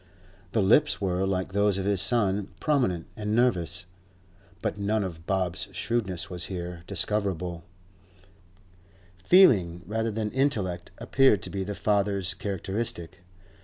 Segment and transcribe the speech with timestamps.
[0.53, 3.85] The lips were, like those of his son, prominent and nervous,
[4.59, 7.63] but none of Bob's shrewdness was here discoverable;
[9.23, 13.19] feeling rather than intellect appeared to be the father's characteristic.